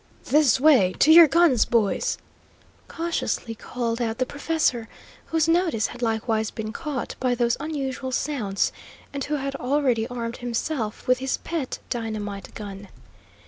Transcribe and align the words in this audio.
"This 0.25 0.59
way; 0.59 0.95
to 0.97 1.11
your 1.13 1.27
guns, 1.27 1.63
boys!" 1.63 2.17
cautiously 2.87 3.53
called 3.53 4.01
out 4.01 4.17
the 4.17 4.25
professor, 4.25 4.89
whose 5.27 5.47
notice 5.47 5.85
had 5.85 6.01
likewise 6.01 6.49
been 6.49 6.73
caught 6.73 7.13
by 7.19 7.35
those 7.35 7.55
unusual 7.59 8.11
sounds, 8.11 8.71
and 9.13 9.23
who 9.23 9.35
had 9.35 9.55
already 9.57 10.07
armed 10.07 10.37
himself 10.37 11.07
with 11.07 11.19
his 11.19 11.37
pet 11.37 11.77
dynamite 11.91 12.51
gun. 12.55 12.87